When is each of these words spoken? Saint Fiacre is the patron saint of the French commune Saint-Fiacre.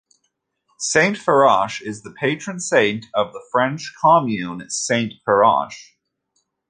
Saint 0.79 1.15
Fiacre 1.15 1.77
is 1.85 2.01
the 2.01 2.09
patron 2.09 2.59
saint 2.59 3.05
of 3.13 3.33
the 3.33 3.43
French 3.51 3.93
commune 4.01 4.67
Saint-Fiacre. 4.67 5.69